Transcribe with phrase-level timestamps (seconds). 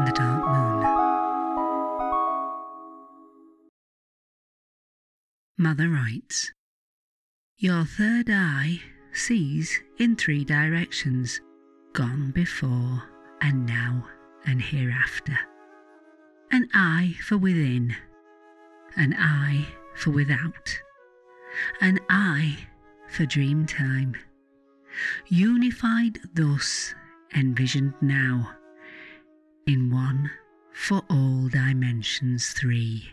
[0.00, 0.80] and the Dark Moon.
[5.58, 6.52] Mother writes
[7.58, 8.80] Your third eye
[9.12, 11.40] sees in three directions
[11.92, 13.02] gone before
[13.42, 14.06] and now
[14.46, 15.38] and hereafter.
[16.50, 17.94] An eye for within,
[18.96, 20.78] an eye for without,
[21.82, 22.56] an eye
[23.08, 24.14] for dream time.
[25.28, 26.94] Unified thus,
[27.34, 28.54] envisioned now,
[29.70, 30.28] in one
[30.72, 33.10] for all dimensions three.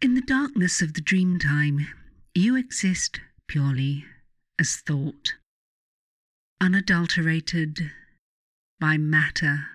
[0.00, 1.86] In the darkness of the dream time,
[2.34, 4.06] you exist purely
[4.58, 5.34] as thought,
[6.58, 7.90] unadulterated
[8.80, 9.66] by matter.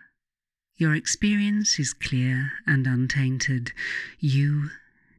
[0.77, 3.71] Your experience is clear and untainted.
[4.19, 4.71] You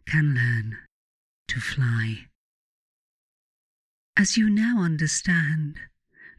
[0.07, 0.79] can learn
[1.49, 2.27] to fly.
[4.17, 5.77] As you now understand,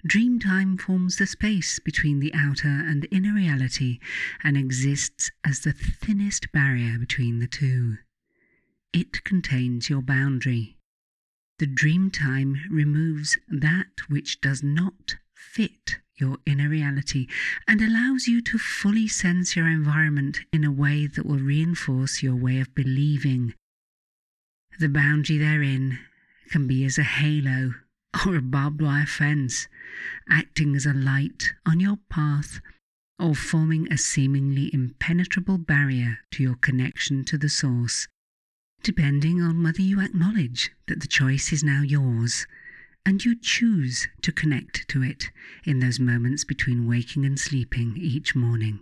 [0.05, 3.99] Dreamtime forms the space between the outer and inner reality
[4.43, 7.97] and exists as the thinnest barrier between the two.
[8.91, 10.77] It contains your boundary.
[11.59, 17.27] The dreamtime removes that which does not fit your inner reality
[17.65, 22.35] and allows you to fully sense your environment in a way that will reinforce your
[22.35, 23.53] way of believing.
[24.79, 25.99] The boundary therein
[26.49, 27.75] can be as a halo
[28.25, 29.67] or a barbed wire fence,
[30.29, 32.61] acting as a light on your path
[33.19, 38.07] or forming a seemingly impenetrable barrier to your connection to the source,
[38.81, 42.45] depending on whether you acknowledge that the choice is now yours
[43.05, 45.31] and you choose to connect to it
[45.65, 48.79] in those moments between waking and sleeping each morning.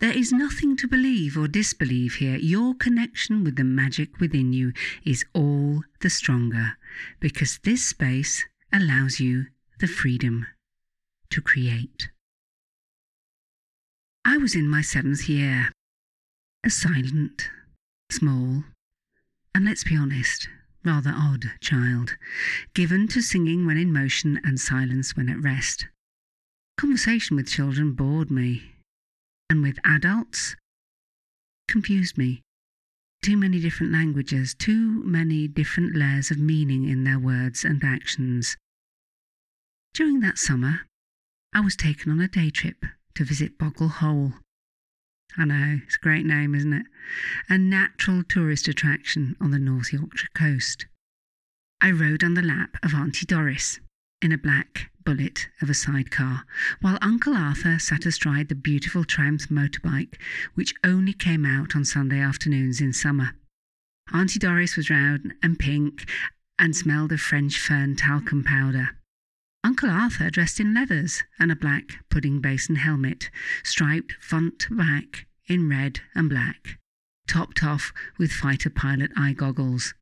[0.00, 2.36] There is nothing to believe or disbelieve here.
[2.36, 4.72] Your connection with the magic within you
[5.04, 6.76] is all the stronger
[7.18, 9.46] because this space allows you
[9.80, 10.46] the freedom
[11.30, 12.10] to create.
[14.24, 15.72] I was in my seventh year,
[16.62, 17.50] a silent,
[18.08, 18.62] small,
[19.52, 20.48] and let's be honest,
[20.84, 22.16] rather odd child,
[22.72, 25.86] given to singing when in motion and silence when at rest.
[26.76, 28.77] Conversation with children bored me
[29.50, 30.56] and with adults
[31.68, 32.42] confused me.
[33.22, 38.56] Too many different languages, too many different layers of meaning in their words and actions.
[39.92, 40.82] During that summer,
[41.52, 44.34] I was taken on a day trip to visit Boggle Hole.
[45.36, 46.86] I know, it's a great name, isn't it?
[47.48, 50.86] A natural tourist attraction on the North Yorkshire coast.
[51.80, 53.80] I rode on the lap of Auntie Doris
[54.22, 56.44] in a black bullet of a sidecar,
[56.82, 60.16] while Uncle Arthur sat astride the beautiful Triumph motorbike,
[60.54, 63.30] which only came out on Sunday afternoons in summer.
[64.12, 66.06] Auntie Doris was round and pink
[66.58, 68.90] and smelled of French fern talcum powder.
[69.64, 73.30] Uncle Arthur dressed in leathers and a black pudding basin helmet,
[73.64, 76.78] striped front back in red and black,
[77.26, 79.94] topped off with fighter pilot eye goggles.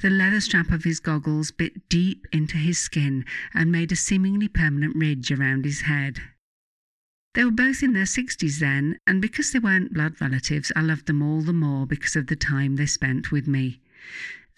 [0.00, 4.46] The leather strap of his goggles bit deep into his skin and made a seemingly
[4.46, 6.20] permanent ridge around his head.
[7.34, 11.06] They were both in their sixties then, and because they weren't blood relatives, I loved
[11.06, 13.80] them all the more because of the time they spent with me.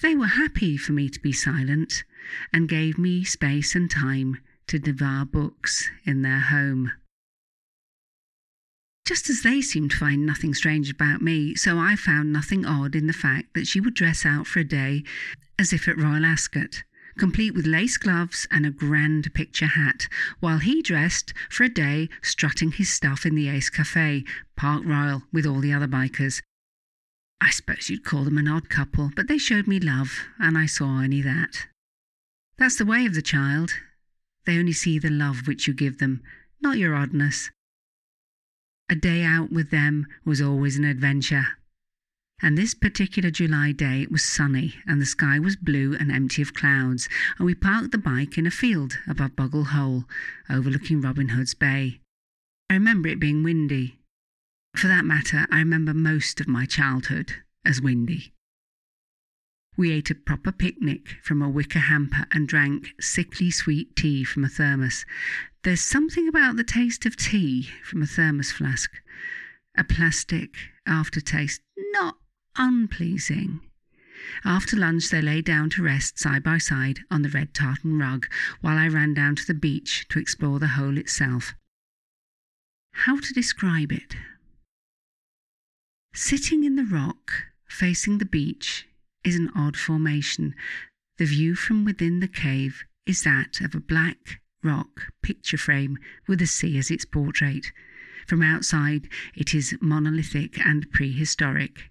[0.02, 2.04] They were happy for me to be silent
[2.52, 6.92] and gave me space and time to devour books in their home
[9.10, 12.94] just as they seemed to find nothing strange about me, so I found nothing odd
[12.94, 15.02] in the fact that she would dress out for a day
[15.58, 16.84] as if at Royal Ascot,
[17.18, 20.06] complete with lace gloves and a grand picture hat,
[20.38, 24.22] while he dressed for a day strutting his stuff in the Ace Cafe,
[24.54, 26.40] Park Royal, with all the other bikers.
[27.40, 30.66] I suppose you'd call them an odd couple, but they showed me love, and I
[30.66, 31.66] saw only that.
[32.58, 33.72] That's the way of the child.
[34.46, 36.22] They only see the love which you give them,
[36.60, 37.50] not your oddness.
[38.90, 41.46] A day out with them was always an adventure.
[42.42, 46.42] And this particular July day it was sunny and the sky was blue and empty
[46.42, 50.06] of clouds, and we parked the bike in a field above Boggle Hole,
[50.48, 52.00] overlooking Robin Hood's Bay.
[52.68, 54.00] I remember it being windy.
[54.74, 58.32] For that matter, I remember most of my childhood as windy.
[59.80, 64.44] We ate a proper picnic from a wicker hamper and drank sickly sweet tea from
[64.44, 65.06] a thermos,
[65.62, 68.90] there's something about the taste of tea from a thermos flask,
[69.78, 70.54] a plastic
[70.86, 71.62] aftertaste,
[71.92, 72.18] not
[72.56, 73.62] unpleasing.
[74.44, 78.26] After lunch, they lay down to rest side by side on the red tartan rug,
[78.60, 81.54] while I ran down to the beach to explore the hole itself.
[82.92, 84.14] How to describe it?
[86.12, 87.32] Sitting in the rock,
[87.66, 88.86] facing the beach,
[89.24, 90.54] is an odd formation.
[91.18, 96.38] The view from within the cave is that of a black rock picture frame with
[96.38, 97.66] the sea as its portrait.
[98.26, 101.90] From outside, it is monolithic and prehistoric.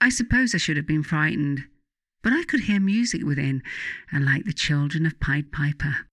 [0.00, 1.64] I suppose I should have been frightened,
[2.22, 3.62] but I could hear music within,
[4.10, 6.08] and like the children of Pied Piper,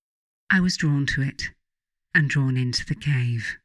[0.49, 1.49] I was drawn to it
[2.13, 3.57] and drawn into the cave.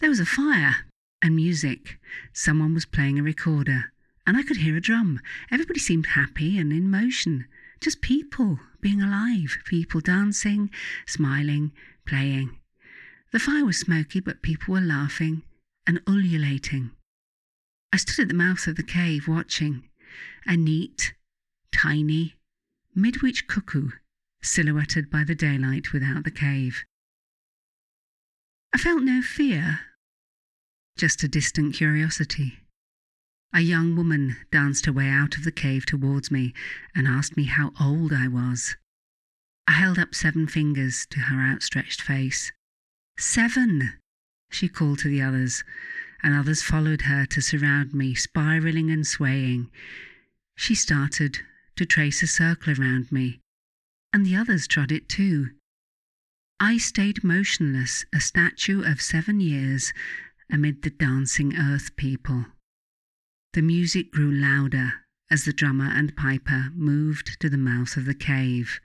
[0.00, 0.86] There was a fire
[1.22, 1.98] and music.
[2.32, 3.92] Someone was playing a recorder,
[4.26, 5.20] and I could hear a drum.
[5.50, 7.46] Everybody seemed happy and in motion.
[7.80, 10.70] Just people being alive, people dancing,
[11.06, 11.72] smiling,
[12.06, 12.58] playing.
[13.32, 15.42] The fire was smoky, but people were laughing
[15.86, 16.92] and ululating.
[17.92, 19.88] I stood at the mouth of the cave watching
[20.46, 21.14] a neat,
[21.72, 22.36] tiny,
[22.94, 23.90] midwich cuckoo
[24.42, 26.84] silhouetted by the daylight without the cave.
[28.74, 29.80] I felt no fear,
[30.96, 32.61] just a distant curiosity.
[33.54, 36.54] A young woman danced her way out of the cave towards me
[36.94, 38.76] and asked me how old I was.
[39.68, 42.50] I held up seven fingers to her outstretched face.
[43.18, 43.92] Seven!
[44.50, 45.64] she called to the others,
[46.22, 49.70] and others followed her to surround me, spiraling and swaying.
[50.56, 51.40] She started
[51.76, 53.40] to trace a circle around me,
[54.14, 55.50] and the others trod it too.
[56.58, 59.92] I stayed motionless, a statue of seven years,
[60.50, 62.46] amid the dancing earth people.
[63.54, 68.14] The music grew louder as the drummer and piper moved to the mouth of the
[68.14, 68.80] cave,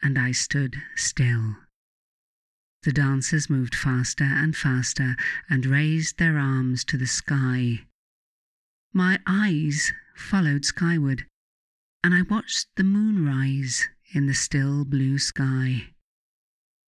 [0.00, 1.56] and I stood still.
[2.82, 5.16] The dancers moved faster and faster
[5.48, 7.86] and raised their arms to the sky.
[8.92, 11.26] My eyes followed skyward,
[12.04, 15.94] and I watched the moon rise in the still blue sky.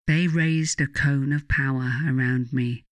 [0.07, 2.85] They raised a cone of power around me,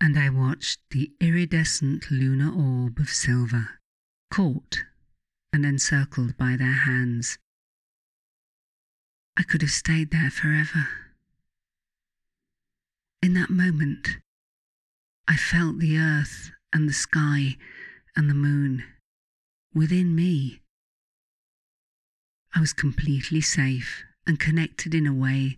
[0.00, 3.80] and I watched the iridescent lunar orb of silver,
[4.30, 4.84] caught
[5.52, 7.38] and encircled by their hands.
[9.36, 10.88] I could have stayed there forever.
[13.22, 14.18] In that moment,
[15.26, 17.56] I felt the earth and the sky
[18.14, 18.84] and the moon
[19.74, 20.60] within me.
[22.54, 25.56] I was completely safe and connected in a way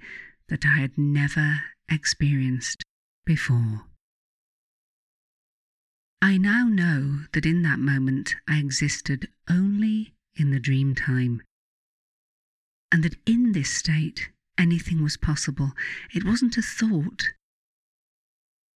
[0.49, 2.83] that I had never experienced
[3.25, 3.90] before.
[6.23, 11.43] I now know that in that moment I existed only in the dream time,
[12.93, 14.29] and that in this state
[14.59, 15.73] anything was possible.
[16.13, 17.31] It wasn't a thought,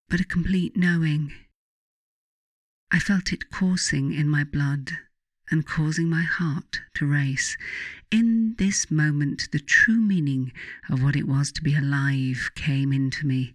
[0.08, 1.35] but a complete knowing.
[2.91, 4.93] I felt it coursing in my blood
[5.50, 7.58] and causing my heart to race.
[8.11, 10.50] In this moment, the true meaning
[10.88, 13.55] of what it was to be alive came into me.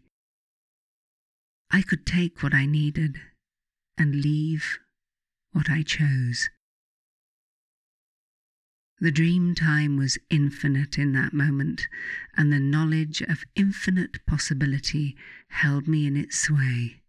[1.71, 3.19] I could take what I needed
[3.99, 4.79] and leave
[5.51, 6.49] what I chose.
[9.01, 11.87] The dream time was infinite in that moment,
[12.35, 15.15] and the knowledge of infinite possibility
[15.49, 17.01] held me in its sway.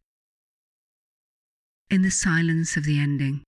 [1.89, 3.43] In the silence of the ending,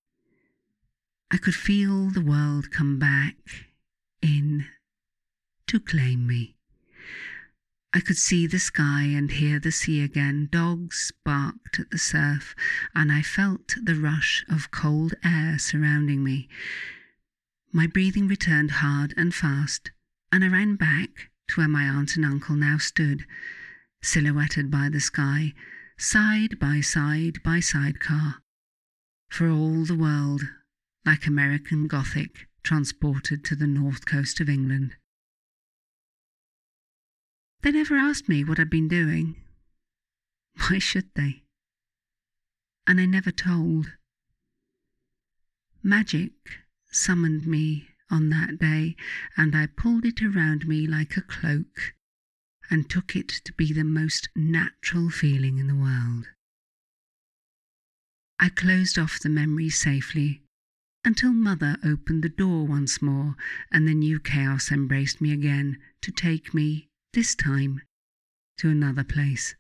[1.31, 3.37] I could feel the world come back
[4.21, 4.67] in
[5.69, 6.57] to claim me.
[7.95, 10.49] I could see the sky and hear the sea again.
[10.51, 12.55] Dogs barked at the surf,
[12.95, 16.49] and I felt the rush of cold air surrounding me.
[17.71, 19.91] My breathing returned hard and fast,
[20.31, 23.27] and I ran back to where my aunt and uncle now stood,
[24.03, 25.53] silhouetted by the sky,
[25.99, 28.43] side by side by sidecar,
[29.29, 30.43] for all the world
[31.05, 34.97] like American Gothic transported to the north coast of England.
[37.63, 39.37] They never asked me what I'd been doing.
[40.69, 41.45] Why should they?
[42.87, 43.93] And I never told.
[45.83, 46.33] Magic
[46.91, 48.97] summoned me on that day,
[49.37, 51.95] and I pulled it around me like a cloak
[52.71, 56.27] and took it to be the most natural feeling in the world.
[58.39, 60.43] I closed off the memory safely
[61.05, 63.37] until Mother opened the door once more
[63.71, 67.83] and the new chaos embraced me again to take me, this time,
[68.57, 69.55] to another place.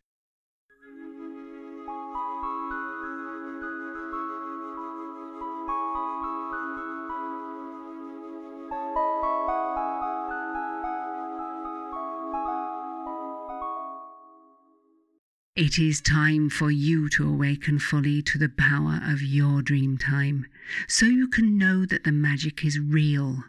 [15.54, 20.46] It is time for you to awaken fully to the power of your dream time,
[20.88, 23.44] so you can know that the magic is real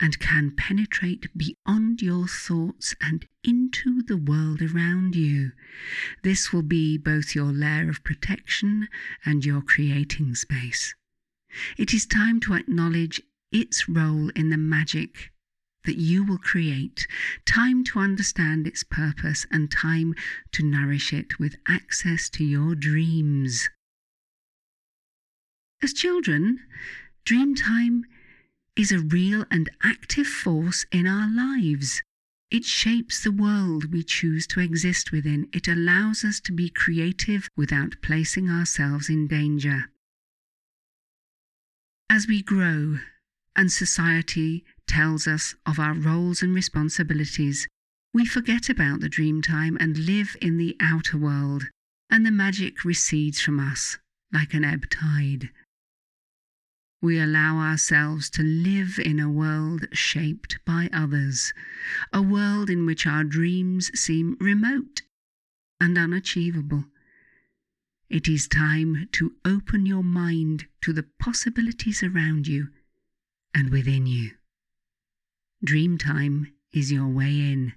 [0.00, 5.52] and can penetrate beyond your thoughts and into the world around you.
[6.22, 8.88] This will be both your lair of protection
[9.24, 10.94] and your creating space.
[11.76, 13.20] It is time to acknowledge
[13.52, 15.30] its role in the magic
[15.84, 17.06] that you will create,
[17.46, 20.14] time to understand its purpose, and time
[20.52, 23.68] to nourish it with access to your dreams.
[25.82, 26.60] As children,
[27.24, 28.04] dream time
[28.80, 32.00] is a real and active force in our lives.
[32.50, 35.48] It shapes the world we choose to exist within.
[35.52, 39.90] It allows us to be creative without placing ourselves in danger.
[42.08, 42.96] As we grow
[43.54, 47.68] and society tells us of our roles and responsibilities,
[48.14, 51.64] we forget about the dream time and live in the outer world,
[52.08, 53.98] and the magic recedes from us
[54.32, 55.50] like an ebb tide.
[57.02, 61.54] We allow ourselves to live in a world shaped by others,
[62.12, 65.02] a world in which our dreams seem remote
[65.80, 66.84] and unachievable.
[68.10, 72.68] It is time to open your mind to the possibilities around you
[73.54, 74.32] and within you.
[75.64, 77.74] Dream time is your way in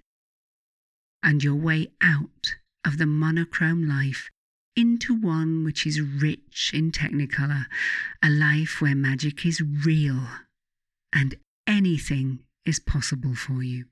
[1.22, 4.30] and your way out of the monochrome life
[4.76, 7.66] into one which is rich in technicolor,
[8.24, 10.28] a life where magic is real
[11.14, 11.36] and
[11.68, 13.86] anything is possible for you.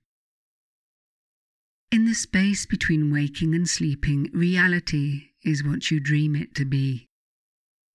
[1.91, 7.07] In the space between waking and sleeping, reality is what you dream it to be.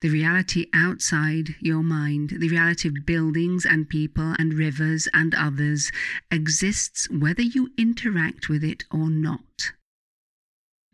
[0.03, 5.91] The reality outside your mind, the reality of buildings and people and rivers and others,
[6.31, 9.73] exists whether you interact with it or not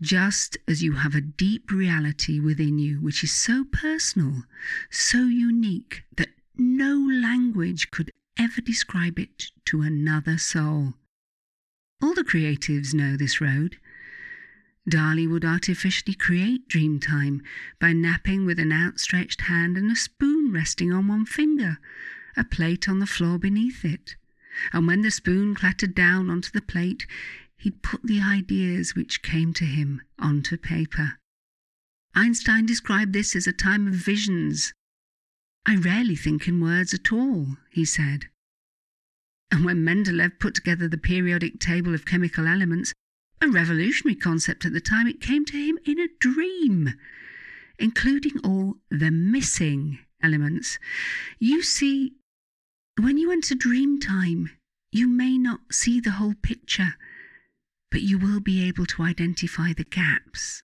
[0.03, 4.43] just as you have a deep reality within you which is so personal,
[4.91, 10.95] so unique, that no language could ever describe it to another soul.
[12.03, 13.77] All the creatives know this road.
[14.91, 17.41] Dali would artificially create dream time
[17.81, 21.79] by napping with an outstretched hand and a spoon resting on one finger,
[22.37, 24.17] a plate on the floor beneath it.
[24.73, 27.07] And when the spoon clattered down onto the plate,
[27.63, 31.19] he'd put the ideas which came to him onto paper.
[32.13, 34.75] Einstein described this as a time of visions.
[35.65, 38.27] I rarely think in words at all, he said.
[39.53, 42.93] And when Mendeleev put together the periodic table of chemical elements,
[43.41, 46.95] a revolutionary concept at the time, it came to him in a dream,
[47.79, 50.81] including all the missing elements.
[51.39, 52.15] You see,
[53.01, 54.51] when you enter dream time,
[54.91, 56.95] you may not see the whole picture
[57.93, 60.63] but you will be able to identify the gaps,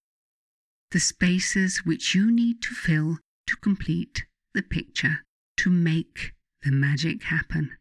[0.91, 5.19] the spaces which you need to fill to complete the picture,
[5.59, 6.33] to make
[6.63, 7.77] the magic happen.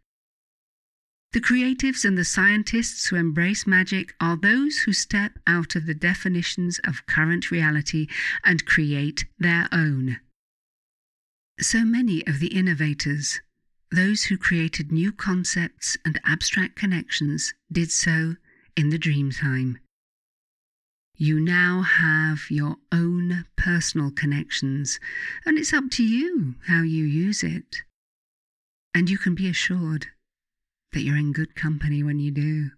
[1.32, 5.94] The creatives and the scientists who embrace magic are those who step out of the
[5.94, 8.08] definitions of current reality
[8.44, 10.20] and create their own.
[11.60, 13.40] So many of the innovators,
[13.92, 18.36] those who created new concepts and abstract connections, did so
[18.78, 19.80] in the dream time.
[21.16, 25.00] You now have your own personal connections,
[25.46, 27.78] and it's up to you how you use it.
[28.94, 30.06] And you can be assured
[30.94, 32.70] that you're in good company when you do.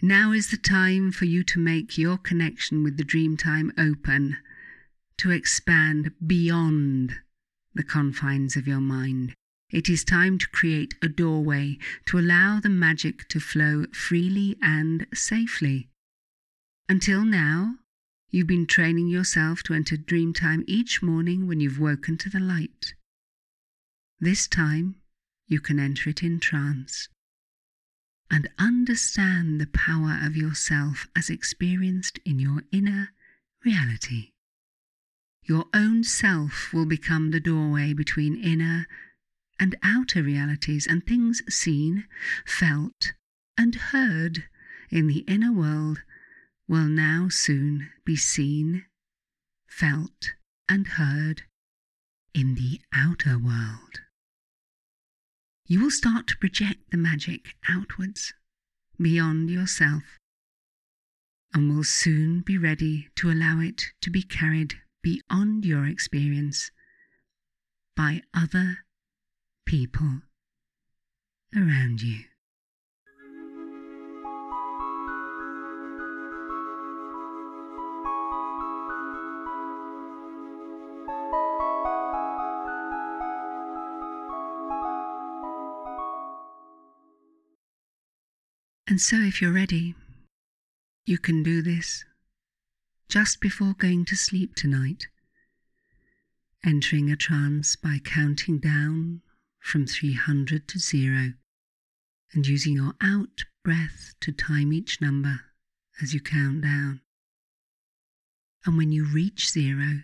[0.00, 4.36] Now is the time for you to make your connection with the dream time open,
[5.18, 7.16] to expand beyond
[7.74, 9.34] the confines of your mind.
[9.72, 15.06] It is time to create a doorway to allow the magic to flow freely and
[15.14, 15.88] safely.
[16.90, 17.76] Until now,
[18.28, 22.38] you've been training yourself to enter dream time each morning when you've woken to the
[22.38, 22.94] light.
[24.20, 24.96] This time,
[25.46, 27.08] you can enter it in trance
[28.30, 33.10] and understand the power of yourself as experienced in your inner
[33.64, 34.32] reality.
[35.44, 38.86] Your own self will become the doorway between inner
[39.62, 42.04] and outer realities and things seen,
[42.44, 43.12] felt,
[43.56, 44.42] and heard
[44.90, 46.02] in the inner world
[46.66, 48.84] will now soon be seen,
[49.68, 50.30] felt,
[50.68, 51.42] and heard
[52.34, 54.00] in the outer world.
[55.68, 58.34] You will start to project the magic outwards,
[59.00, 60.18] beyond yourself,
[61.54, 66.72] and will soon be ready to allow it to be carried beyond your experience
[67.94, 68.78] by other
[69.64, 70.20] people
[71.54, 72.20] around you.
[88.92, 89.94] And so, if you're ready,
[91.06, 92.04] you can do this
[93.08, 95.06] just before going to sleep tonight,
[96.62, 99.22] entering a trance by counting down
[99.62, 101.34] from 300 to zero
[102.34, 105.40] and using your out breath to time each number
[106.02, 107.00] as you count down.
[108.66, 110.00] And when you reach zero,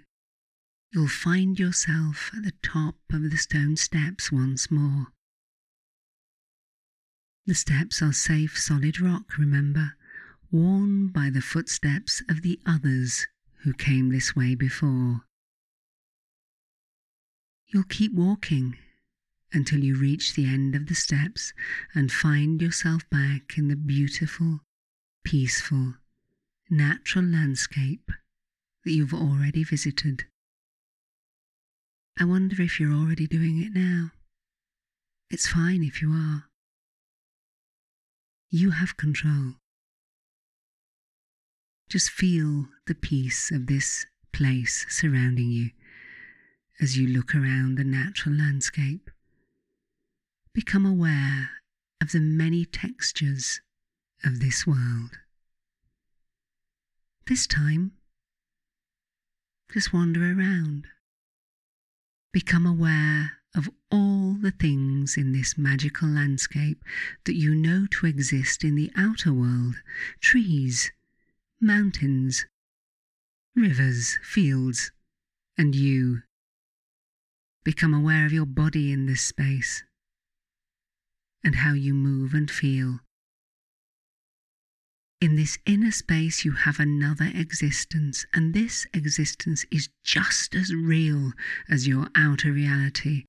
[0.93, 5.09] you'll find yourself at the top of the stone steps once more.
[7.47, 9.95] The steps are safe, solid rock, remember,
[10.51, 13.27] worn by the footsteps of the others
[13.65, 15.23] who came this way before.
[17.67, 18.77] You'll keep walking
[19.53, 21.53] until you reach the end of the steps
[21.95, 24.61] and find yourself back in the beautiful,
[25.25, 25.95] peaceful,
[26.71, 28.11] natural landscape
[28.85, 30.25] that you've already visited.
[32.21, 34.11] I wonder if you're already doing it now.
[35.31, 36.45] It's fine if you are.
[38.51, 39.55] You have control.
[41.89, 45.71] Just feel the peace of this place surrounding you
[46.81, 49.11] as you look around the natural landscape.
[50.53, 51.51] Become aware
[52.01, 53.61] of the many textures
[54.25, 55.19] of this world.
[57.27, 57.93] This time,
[59.73, 60.87] just wander around.
[62.33, 66.83] Become aware of all the things in this magical landscape
[67.25, 69.77] that you know to exist in the outer world
[70.21, 70.91] trees,
[71.61, 72.47] mountains,
[73.55, 74.93] rivers, fields,
[75.57, 76.23] and you.
[77.65, 79.85] Become aware of your body in this space
[81.45, 83.01] and how you move and feel.
[85.21, 91.33] In this inner space, you have another existence, and this existence is just as real
[91.69, 93.25] as your outer reality,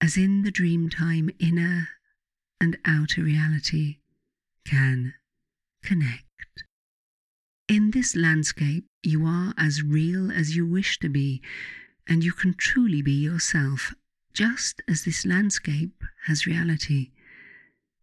[0.00, 1.88] as in the dreamtime, inner
[2.60, 3.98] and outer reality
[4.64, 5.14] can
[5.84, 6.24] connect.
[7.68, 11.40] In this landscape, you are as real as you wish to be,
[12.08, 13.94] and you can truly be yourself,
[14.34, 17.10] just as this landscape has reality,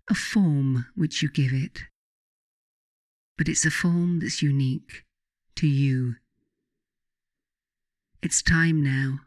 [0.09, 1.83] a form which you give it
[3.39, 5.05] but it's a form that's unique
[5.55, 6.15] to you.
[8.21, 9.19] It's time now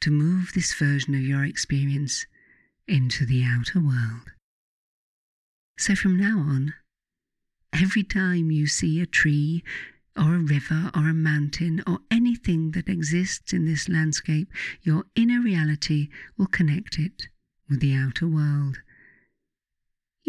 [0.00, 2.24] to move this version of your experience
[2.86, 4.30] into the outer world.
[5.76, 6.74] So from now on,
[7.72, 9.64] every time you see a tree
[10.16, 15.40] or a river or a mountain or anything that exists in this landscape, your inner
[15.40, 17.24] reality will connect it
[17.68, 18.78] with the outer world.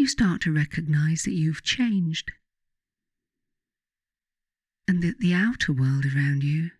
[0.00, 2.32] You start to recognize that you've changed
[4.88, 6.70] and that the outer world around you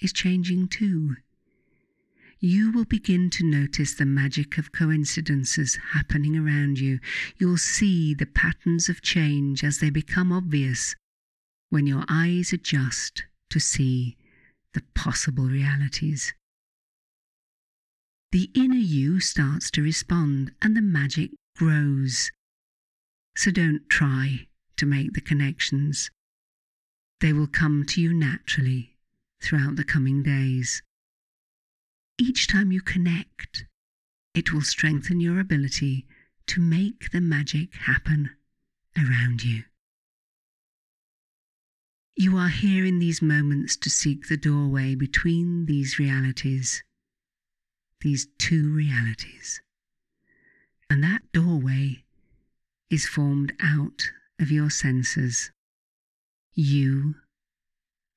[0.00, 1.16] is changing too.
[2.38, 7.00] You will begin to notice the magic of coincidences happening around you.
[7.38, 10.94] You'll see the patterns of change as they become obvious
[11.70, 14.18] when your eyes adjust to see
[14.74, 16.34] the possible realities.
[18.30, 22.30] The inner you starts to respond and the magic grows.
[23.36, 26.10] So don't try to make the connections.
[27.20, 28.96] They will come to you naturally
[29.42, 30.82] throughout the coming days.
[32.18, 33.64] Each time you connect,
[34.34, 36.06] it will strengthen your ability
[36.46, 38.30] to make the magic happen
[38.96, 39.64] around you.
[42.16, 46.82] You are here in these moments to seek the doorway between these realities,
[48.00, 49.60] these two realities.
[50.88, 52.04] And that doorway
[52.90, 55.50] is formed out of your senses.
[56.54, 57.16] You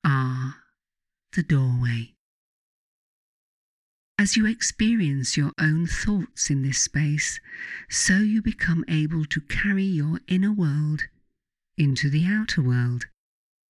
[0.04, 0.56] are
[1.32, 2.14] the doorway.
[4.18, 7.40] As you experience your own thoughts in this space,
[7.88, 11.04] so you become able to carry your inner world
[11.78, 13.06] into the outer world.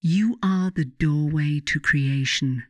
[0.00, 2.64] You are the doorway to creation.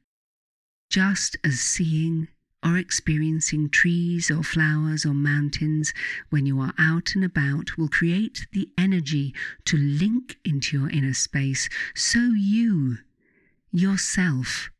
[0.91, 2.29] Just as seeing
[2.63, 5.95] or experiencing trees or flowers or mountains
[6.29, 11.15] when you are out and about will create the energy to link into your inner
[11.15, 11.69] space.
[11.95, 12.99] So you,
[13.73, 14.71] yourself,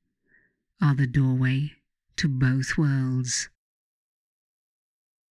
[0.83, 1.73] are the doorway
[2.17, 3.49] to both worlds.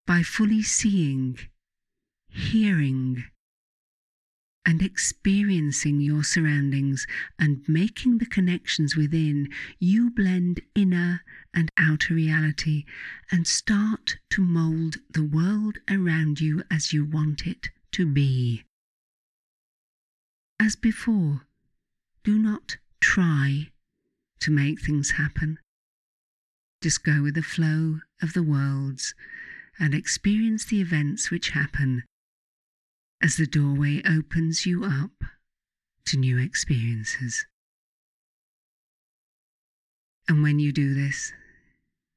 [0.08, 1.38] By fully seeing,
[2.30, 3.26] hearing,
[4.66, 7.08] and experiencing your surroundings
[7.40, 11.22] and making the connections within, you blend inner
[11.54, 12.86] and outer reality
[13.32, 18.64] and start to mold the world around you as you want it to be.
[20.60, 21.42] As before,
[22.24, 23.70] do not try
[24.42, 25.60] to make things happen.
[26.82, 29.16] Just go with the flow of the worlds
[29.80, 32.04] and experience the events which happen
[33.22, 35.24] as the doorway opens you up
[36.06, 37.46] to new experiences.
[40.30, 41.34] And when you do this,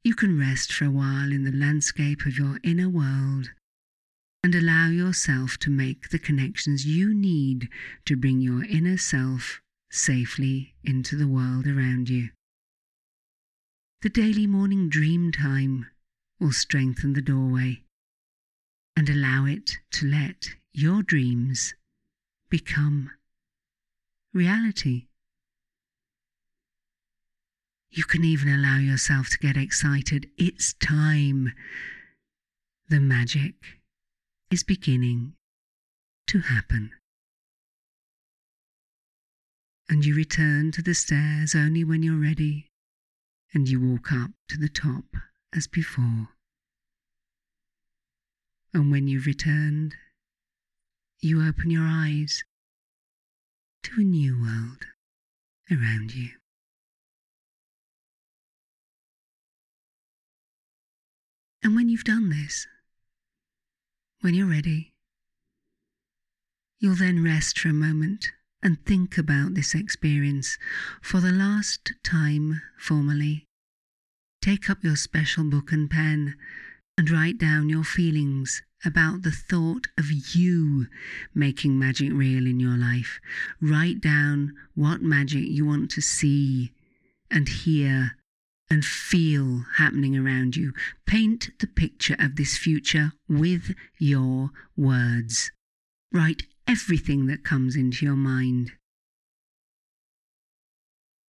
[0.05, 3.51] you can rest for a while in the landscape of your inner world
[4.45, 7.71] and allow yourself to make the connections you need
[8.05, 12.29] to bring your inner self safely into the world around you.
[14.03, 15.87] The daily morning dream time
[16.39, 17.83] will strengthen the doorway
[18.95, 21.75] and allow it to let your dreams
[22.51, 23.11] become
[24.35, 25.07] reality.
[27.95, 30.27] You can even allow yourself to get excited.
[30.39, 31.53] It's time.
[32.89, 33.55] The magic
[34.51, 35.35] is beginning
[36.29, 36.93] to happen.
[39.91, 42.71] And you return to the stairs only when you're ready,
[43.53, 45.05] and you walk up to the top
[45.55, 46.29] as before.
[48.73, 49.97] And when you've returned,
[51.21, 52.43] you open your eyes
[53.83, 54.87] to a new world
[55.71, 56.31] around you.
[61.63, 62.67] And when you've done this,
[64.21, 64.93] when you're ready,
[66.81, 70.59] you'll then rest for a moment and think about this experience
[71.01, 73.47] for the last time formally.
[74.41, 76.35] Take up your special book and pen
[76.99, 80.89] and write down your feelings about the thought of you
[81.35, 83.21] making magic real in your life.
[83.61, 86.73] Write down what magic you want to see
[87.31, 88.17] and hear
[88.73, 90.73] and feel happening around you.
[91.07, 95.51] Paint the picture of this future with your words.
[96.11, 98.73] Write everything that comes into your mind.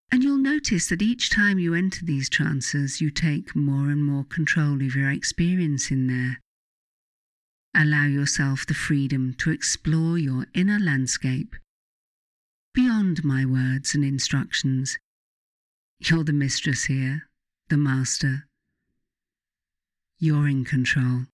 [0.10, 4.24] And you'll notice that each time you enter these trances, you take more and more
[4.24, 6.40] control of your experience in there.
[7.76, 11.58] Allow yourself the freedom to explore your inner landscape
[12.74, 14.98] beyond my words and instructions.
[16.00, 17.24] You're the mistress here,
[17.74, 18.46] the master.
[20.20, 21.26] You're in control.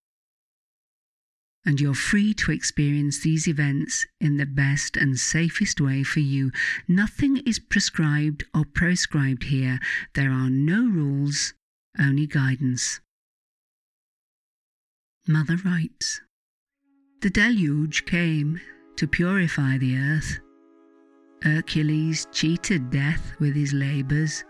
[1.66, 6.52] And you're free to experience these events in the best and safest way for you.
[6.88, 9.80] Nothing is prescribed or proscribed here.
[10.16, 11.54] There are no rules,
[12.00, 13.02] only guidance.
[15.28, 16.22] Mother writes
[17.22, 18.62] The deluge came
[18.96, 20.40] to purify the earth.
[21.42, 24.46] Hercules cheated death with his labours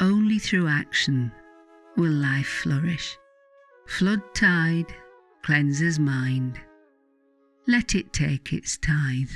[0.00, 1.32] only through action
[1.96, 3.16] will life flourish.
[3.86, 4.94] Flood tide
[5.42, 6.60] cleanses mind.
[7.66, 9.30] Let it take its tithe.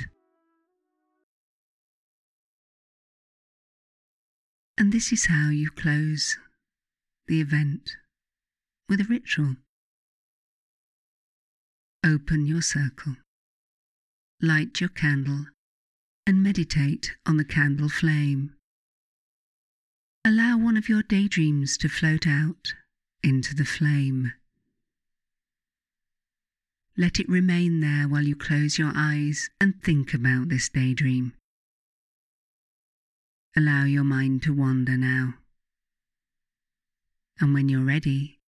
[4.77, 6.37] And this is how you close
[7.27, 7.97] the event
[8.89, 9.55] with a ritual.
[12.05, 13.15] Open your circle,
[14.41, 15.45] light your candle,
[16.25, 18.55] and meditate on the candle flame.
[20.23, 22.75] Allow one of your daydreams to float out
[23.23, 24.33] into the flame.
[26.95, 31.33] Let it remain there while you close your eyes and think about this daydream.
[33.57, 35.33] Allow your mind to wander now.
[37.39, 38.39] And when you're ready,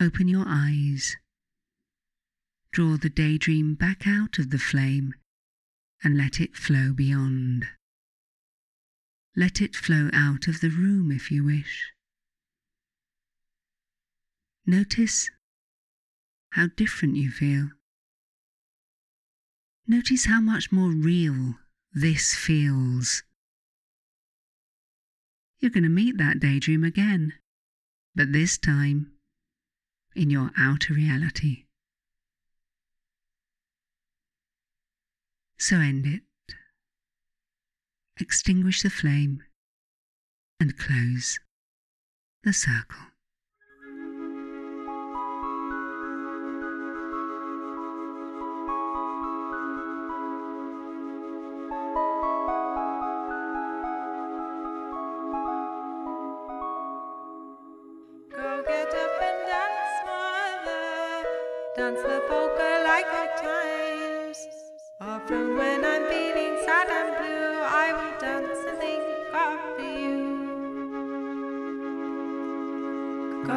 [0.00, 1.16] open your eyes.
[2.72, 5.12] Draw the daydream back out of the flame
[6.02, 7.66] and let it flow beyond.
[9.34, 11.92] Let it flow out of the room if you wish.
[14.66, 15.30] Notice
[16.50, 17.70] how different you feel.
[19.86, 21.54] Notice how much more real
[21.92, 23.22] this feels.
[25.58, 27.32] You're going to meet that daydream again,
[28.14, 29.12] but this time
[30.14, 31.64] in your outer reality.
[35.56, 36.22] So end it
[38.20, 39.42] extinguish the flame,
[40.60, 41.38] and close
[42.44, 43.11] the circle.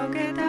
[0.04, 0.45] Think